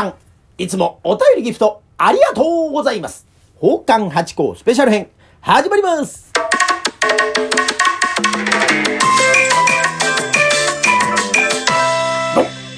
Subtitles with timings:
[0.00, 0.14] さん、
[0.56, 3.26] いつもお便りギフトありがとうございます。
[3.56, 5.10] 宝冠八甲スペシャル編、
[5.42, 6.32] 始まります。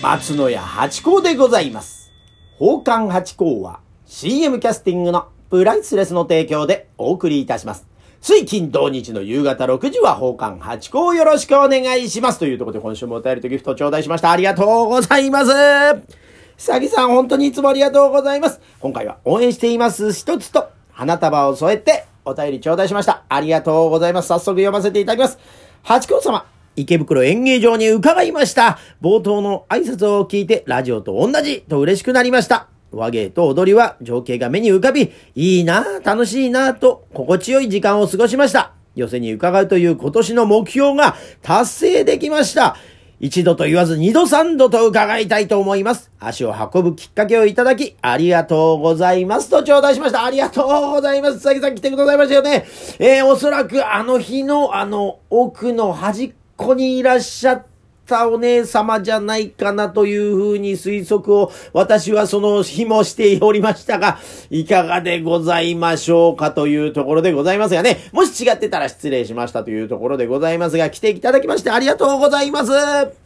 [0.03, 2.11] 松野屋八甲でございます。
[2.59, 7.87] 宝冠八甲は CM キャスティングのプライスレスの提供でお送りいたします。
[8.21, 12.41] 水金土日の夕方6時は宝冠八甲をよろしくお願いします。
[12.41, 14.33] というところで今週もお便りとギフトを頂戴しました。
[14.33, 16.32] ありがとうございます。
[16.63, 18.61] さぎさん、本当にいつもありがとうございます。
[18.79, 23.25] 今回は応援しています一つと花束を添えてお便り頂戴しました。
[23.29, 24.29] ありがとうございます。
[24.29, 25.41] 早速読ませていただきます。
[25.83, 28.79] 八甲様、池袋演芸場に伺いました。
[29.03, 32.69] 冒頭の挨拶を聞いてラジオと同じと嬉しくなりました。
[32.93, 38.73] 和芸と踊りは情景が目に浮かび、いいなぁ、楽しいなぁと心地よい時間を過ごしました。
[38.95, 42.77] 寄せに伺うという今年の目標が達成できました。
[43.23, 46.11] 一度と言わず二度三度と伺いたいと思います。
[46.19, 50.25] 足を運ぶきっかけをいただき、ありがとうございますと頂戴しました。
[50.25, 51.39] ありがとうございます。
[51.39, 52.67] さぎさん来てくださいましたよね。
[52.99, 57.65] えー、おそらくあの日のあの奥の端っこにいらっしゃっ
[58.13, 64.19] たお姉様じゃないかなというふうに推測を私はその日もしておりましたが、
[64.51, 72.73] いかがでございましょうかというところでございますがね、もし違ってたら失礼しましたというところでございますが、来ていただきましてありがとうございます。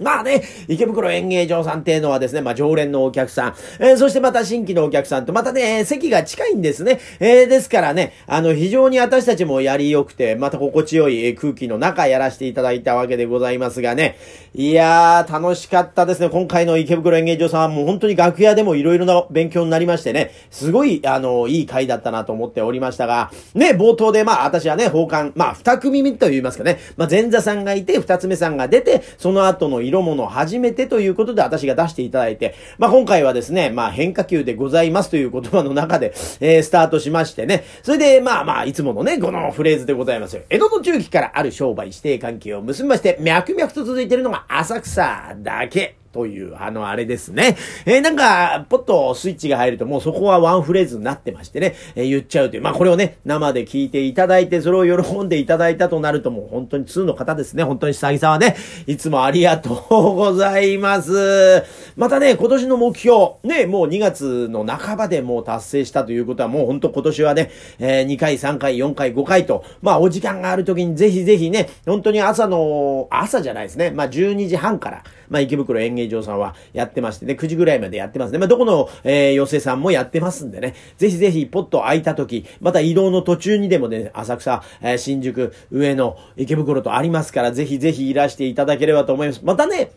[0.01, 7.01] まあね、池袋演芸場さんっていうのはですね、まあ常連のお客さん、えーそしてまた新規のお客さんと、またね、席が近いんですね。
[7.19, 14.19] えーですからね、あの、非常に私たちもやりよくて、また心地よい空気の中やらせていただいたわけでございますがね、
[14.55, 16.29] いやー、楽しかったですね。
[16.29, 40.43] 今回の池袋演芸場さんはもう本当に楽屋でもいろいろな勉強になりましてね、すごい、あの、いい回だったなと思っておりましたが、ね、冒頭でまあ私はね、奉還、まあ二組目と言いますかね、まあ前座さんがいて、二つ目さんが出て、その後の色物を初めてということで私が出していただいて、まあ今回はですね、まあ変化球でございますという言葉の中で、えー、スタートしましてね、それでまあまあいつものね、このフレーズでございますよ。
[40.51, 45.97] 江戸の中期からある商売指定関係を結びまして、脈々と続いているのが浅草だけ。
[46.17, 47.59] という、あの、あれですね。
[47.85, 52.63] えーなんか、ポッとスイッチが入ると、もうそこはワンフレーズになってましてね、えー言っちゃうという。
[52.63, 57.65] まあ、これをね、生で聞いていただいて、それを喜んでいただいたとなると、もう本当に2の方ですね。
[57.65, 58.57] 本当に久々はね、
[58.87, 61.63] いつもありがとうございます。
[61.97, 73.91] またね、今年の目標、ね、もう2月の半ばでもう達成したということは、もう本当今年はね、えー2回、3回、4回、5回と、まあ、お時間がある時にぜひぜひね、本当に朝の、朝じゃないですね。
[73.91, 78.39] まあ、12時半から、まあ、池袋演芸場さんはやってましてね、9時ぐらいまでやってますね。
[78.39, 89.41] まあ、どこの、えー、寄せさんもやってますんでね、ぜひぜひ、ポッと空いた時、また移動の途中にでもね、浅草、えー新宿、上野、池袋とありますから、ぜひぜひいらしていただければと思います。
[89.45, 89.93] またね、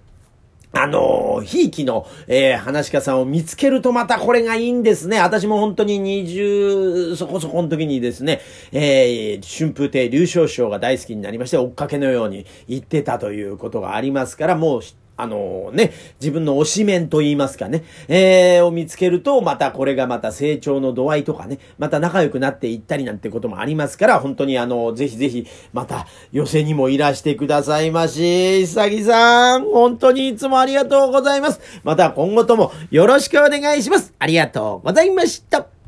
[0.72, 5.20] あのー、ひいきの、えー、話し家さんを見つけるとまたこれがいいんですね。
[5.20, 8.40] 私も本当に20そこそこの時にですね、
[8.72, 14.82] えー、春風亭流昇師匠が大好きになりまして、追っかけのように言ってたということがありますから、もう、
[15.22, 15.92] あのね、
[16.22, 28.66] 自分の推し面と言いますかね、えー、を見つけると、またこれがまた成長の度合いとかね、また仲良くなっていったりなんてこともありますから、本当にあの、ぜひぜひ、また寄せにもいらしてくださいまし。
[28.68, 31.60] さぎさん、本当にいつもありがとうございます。
[31.84, 34.14] また今後ともよろしくお願いします。
[34.20, 35.79] ありがとうございました。